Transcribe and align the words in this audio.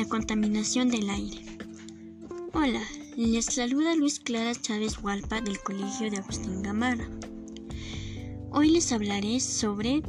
La 0.00 0.08
contaminación 0.08 0.88
del 0.88 1.10
aire. 1.10 1.44
Hola, 2.54 2.80
les 3.18 3.44
saluda 3.44 3.94
Luis 3.94 4.18
Clara 4.18 4.54
Chávez 4.54 4.96
Hualpa 5.02 5.42
del 5.42 5.60
Colegio 5.60 6.10
de 6.10 6.16
Agustín 6.16 6.62
Gamarra. 6.62 7.06
Hoy 8.50 8.70
les 8.70 8.92
hablaré 8.92 9.40
sobre 9.40 10.02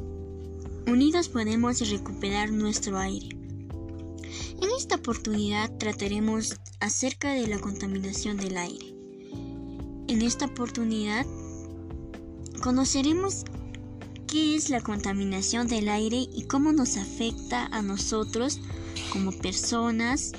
Unidos 0.87 1.27
podemos 1.27 1.89
recuperar 1.89 2.53
nuestro 2.53 2.97
aire. 2.99 3.35
En 4.61 4.69
esta 4.77 4.95
oportunidad 4.95 5.77
trataremos 5.77 6.57
acerca 6.79 7.33
de 7.33 7.47
la 7.47 7.59
contaminación 7.59 8.37
del 8.37 8.55
aire. 8.55 8.95
En 10.07 10.21
esta 10.21 10.45
oportunidad 10.45 11.25
conoceremos 12.63 13.43
qué 14.31 14.55
es 14.55 14.69
la 14.69 14.79
contaminación 14.79 15.67
del 15.67 15.89
aire 15.89 16.25
y 16.33 16.43
cómo 16.43 16.71
nos 16.71 16.95
afecta 16.95 17.65
a 17.65 17.81
nosotros 17.81 18.61
como 19.11 19.33
personas, 19.33 20.31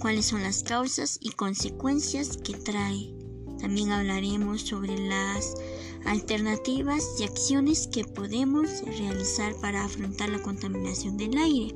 cuáles 0.00 0.26
son 0.26 0.42
las 0.42 0.64
causas 0.64 1.16
y 1.20 1.30
consecuencias 1.30 2.36
que 2.38 2.54
trae. 2.54 3.14
También 3.60 3.92
hablaremos 3.92 4.62
sobre 4.62 4.98
las 4.98 5.54
alternativas 6.06 7.04
y 7.20 7.22
acciones 7.22 7.86
que 7.86 8.04
podemos 8.04 8.82
realizar 8.82 9.54
para 9.60 9.84
afrontar 9.84 10.28
la 10.30 10.42
contaminación 10.42 11.16
del 11.16 11.38
aire. 11.38 11.72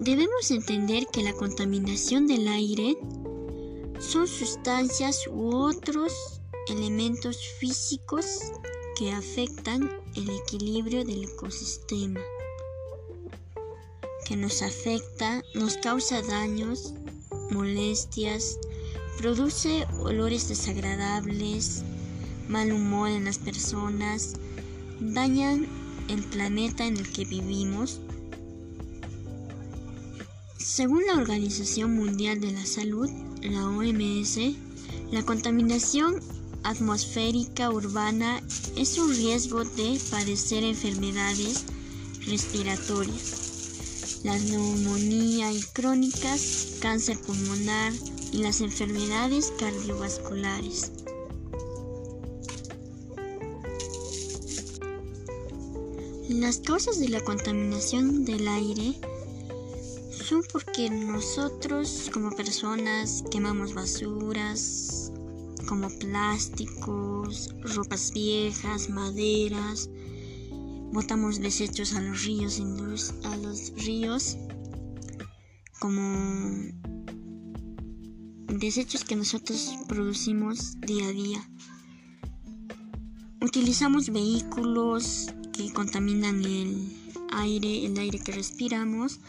Debemos 0.00 0.50
entender 0.50 1.06
que 1.12 1.22
la 1.22 1.34
contaminación 1.34 2.26
del 2.26 2.48
aire 2.48 2.96
son 3.98 4.26
sustancias 4.26 5.26
u 5.30 5.54
otros 5.54 6.39
elementos 6.70 7.38
físicos 7.58 8.26
que 8.96 9.12
afectan 9.12 9.90
el 10.14 10.30
equilibrio 10.30 11.04
del 11.04 11.24
ecosistema 11.24 12.20
que 14.30 14.36
nos 14.36 14.62
afecta, 14.62 15.42
nos 15.54 15.76
causa 15.78 16.22
daños, 16.22 16.94
molestias, 17.50 18.60
produce 19.18 19.88
olores 19.98 20.48
desagradables, 20.48 21.82
mal 22.48 22.72
humor 22.72 23.10
en 23.10 23.24
las 23.24 23.38
personas, 23.38 24.34
dañan 25.00 25.66
el 26.06 26.22
planeta 26.22 26.86
en 26.86 26.96
el 26.96 27.10
que 27.10 27.24
vivimos. 27.24 28.00
Según 30.58 31.02
la 31.08 31.14
Organización 31.14 31.96
Mundial 31.96 32.40
de 32.40 32.52
la 32.52 32.64
Salud, 32.66 33.10
la 33.42 33.66
OMS, 33.66 34.38
la 35.10 35.24
contaminación 35.24 36.20
atmosférica 36.62 37.70
urbana 37.70 38.42
es 38.76 38.98
un 38.98 39.14
riesgo 39.14 39.64
de 39.64 40.00
padecer 40.10 40.64
enfermedades 40.64 41.64
respiratorias 42.26 43.50
la 44.22 44.38
neumonía 44.38 45.50
crónicas, 45.72 46.76
cáncer 46.80 47.18
pulmonar 47.20 47.92
y 48.32 48.38
las 48.38 48.60
enfermedades 48.60 49.52
cardiovasculares. 49.58 50.92
Las 56.28 56.58
causas 56.58 57.00
de 57.00 57.08
la 57.08 57.22
contaminación 57.22 58.24
del 58.24 58.46
aire 58.46 58.94
son 60.12 60.42
porque 60.52 60.90
nosotros 60.90 62.10
como 62.12 62.30
personas 62.30 63.24
quemamos 63.30 63.74
basuras 63.74 64.99
como 65.70 65.88
plásticos, 65.88 67.54
ropas 67.62 68.10
viejas, 68.12 68.90
maderas, 68.90 69.88
botamos 70.92 71.38
desechos 71.38 71.94
a 71.94 72.00
los 72.00 72.24
ríos, 72.24 72.60
a 73.22 73.36
los 73.36 73.72
ríos 73.76 74.36
como 75.78 76.72
desechos 78.48 79.04
que 79.04 79.14
nosotros 79.14 79.76
producimos 79.86 80.80
día 80.80 81.06
a 81.06 81.12
día. 81.12 81.48
Utilizamos 83.40 84.10
vehículos 84.10 85.32
que 85.52 85.72
contaminan 85.72 86.44
el 86.44 86.96
aire, 87.32 87.86
el 87.86 87.96
aire 87.96 88.18
que 88.18 88.32
respiramos 88.32 89.20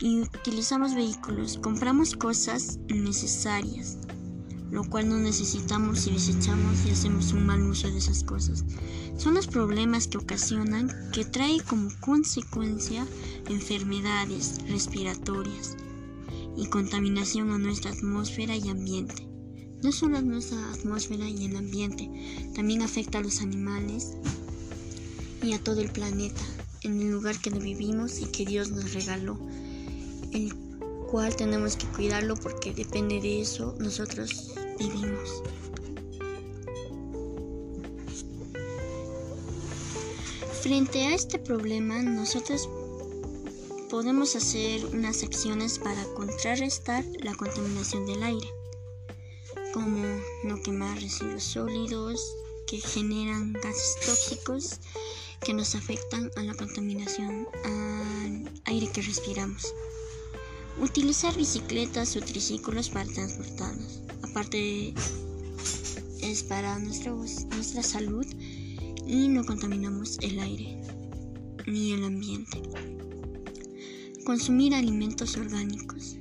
y 0.00 0.20
utilizamos 0.20 0.94
vehículos, 0.94 1.58
compramos 1.58 2.16
cosas 2.16 2.78
innecesarias 2.88 3.98
lo 4.74 4.82
cual 4.82 5.08
no 5.08 5.20
necesitamos 5.20 6.04
y 6.08 6.10
desechamos 6.10 6.84
y 6.84 6.90
hacemos 6.90 7.32
un 7.32 7.46
mal 7.46 7.62
uso 7.62 7.88
de 7.88 7.98
esas 7.98 8.24
cosas. 8.24 8.64
Son 9.16 9.34
los 9.34 9.46
problemas 9.46 10.08
que 10.08 10.18
ocasionan 10.18 10.90
que 11.12 11.24
trae 11.24 11.60
como 11.60 11.90
consecuencia 12.00 13.06
enfermedades 13.48 14.58
respiratorias 14.68 15.76
y 16.56 16.66
contaminación 16.66 17.52
a 17.52 17.58
nuestra 17.58 17.92
atmósfera 17.92 18.56
y 18.56 18.68
ambiente. 18.68 19.28
No 19.84 19.92
solo 19.92 20.18
a 20.18 20.22
nuestra 20.22 20.58
atmósfera 20.72 21.28
y 21.28 21.44
el 21.44 21.54
ambiente, 21.54 22.10
también 22.56 22.82
afecta 22.82 23.18
a 23.18 23.22
los 23.22 23.42
animales 23.42 24.16
y 25.40 25.52
a 25.52 25.62
todo 25.62 25.82
el 25.82 25.92
planeta, 25.92 26.42
en 26.82 27.00
el 27.00 27.12
lugar 27.12 27.38
que 27.38 27.50
vivimos 27.50 28.18
y 28.18 28.24
que 28.24 28.44
Dios 28.44 28.72
nos 28.72 28.92
regaló, 28.92 29.38
el 30.32 30.63
tenemos 31.36 31.76
que 31.76 31.86
cuidarlo 31.86 32.34
porque 32.34 32.74
depende 32.74 33.20
de 33.20 33.40
eso 33.40 33.76
nosotros 33.78 34.52
vivimos. 34.78 35.42
Frente 40.60 41.04
a 41.04 41.14
este 41.14 41.38
problema, 41.38 42.02
nosotros 42.02 42.68
podemos 43.90 44.34
hacer 44.34 44.84
unas 44.86 45.22
acciones 45.22 45.78
para 45.78 46.02
contrarrestar 46.14 47.04
la 47.20 47.34
contaminación 47.34 48.06
del 48.06 48.22
aire, 48.22 48.48
como 49.72 50.04
no 50.42 50.60
quemar 50.62 51.00
residuos 51.00 51.44
sólidos 51.44 52.34
que 52.66 52.78
generan 52.78 53.52
gases 53.52 53.96
tóxicos 54.04 54.80
que 55.40 55.54
nos 55.54 55.76
afectan 55.76 56.30
a 56.34 56.42
la 56.42 56.54
contaminación 56.54 57.46
al 57.64 58.50
aire 58.64 58.90
que 58.90 59.02
respiramos. 59.02 59.72
Utilizar 60.80 61.36
bicicletas 61.36 62.16
o 62.16 62.20
triciclos 62.20 62.90
para 62.90 63.10
transportarnos 63.10 64.04
aparte 64.34 64.92
es 66.20 66.42
para 66.42 66.76
nuestra, 66.80 67.12
nuestra 67.12 67.84
salud 67.84 68.26
y 69.06 69.28
no 69.28 69.44
contaminamos 69.44 70.18
el 70.22 70.40
aire 70.40 70.82
ni 71.68 71.92
el 71.92 72.02
ambiente. 72.02 72.60
Consumir 74.24 74.74
alimentos 74.74 75.36
orgánicos. 75.36 76.16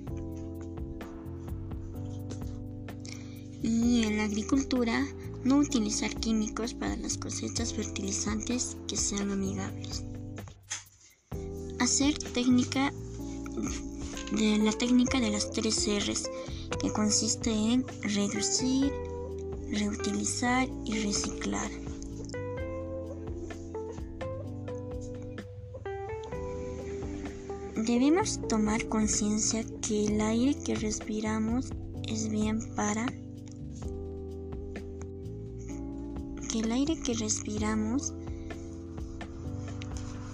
Y 3.64 4.04
en 4.04 4.18
la 4.18 4.26
agricultura, 4.26 5.08
no 5.44 5.58
utilizar 5.58 6.14
químicos 6.20 6.76
para 6.76 6.96
las 6.98 7.18
cosechas 7.18 7.74
fertilizantes 7.74 8.78
que 8.88 8.96
sean 8.96 9.32
amigables. 9.32 10.04
Hacer 11.80 12.16
técnica 12.20 12.94
de 14.34 14.58
la 14.58 14.72
técnica 14.72 15.20
de 15.20 15.30
las 15.30 15.52
tres 15.52 15.88
R's 15.88 16.30
que 16.82 16.92
consiste 16.92 17.52
en 17.52 17.86
reducir, 18.02 18.92
reutilizar 19.70 20.68
y 20.86 21.04
reciclar. 21.04 21.70
Debemos 27.76 28.40
tomar 28.48 28.88
conciencia 28.88 29.64
que 29.88 30.06
el 30.06 30.22
aire 30.22 30.56
que 30.64 30.76
respiramos 30.76 31.70
es 32.08 32.30
bien 32.30 32.60
para 32.76 33.06
que 36.50 36.60
el 36.60 36.72
aire 36.72 37.00
que 37.02 37.14
respiramos 37.14 38.14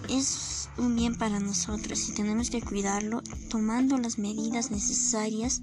es 0.10 0.70
un 0.78 0.96
bien 0.96 1.16
para 1.16 1.40
nosotros 1.40 2.10
y 2.10 2.14
tenemos 2.14 2.50
que 2.50 2.62
cuidarlo 2.62 3.22
tomando 3.50 3.98
las 3.98 4.18
medidas 4.18 4.72
necesarias 4.72 5.62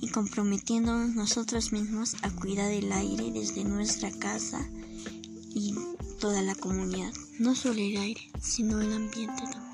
y 0.00 0.08
comprometiéndonos 0.08 1.14
nosotros 1.14 1.72
mismos 1.72 2.16
a 2.22 2.30
cuidar 2.30 2.70
el 2.72 2.92
aire 2.92 3.30
desde 3.32 3.64
nuestra 3.64 4.10
casa 4.10 4.66
y 5.54 5.74
toda 6.20 6.42
la 6.42 6.54
comunidad. 6.54 7.12
No 7.38 7.54
solo 7.54 7.80
el 7.80 7.96
aire, 7.96 8.30
sino 8.40 8.80
el 8.80 8.92
ambiente 8.92 9.42
también. 9.42 9.65